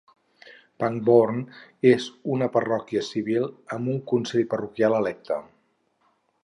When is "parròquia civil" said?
2.57-3.47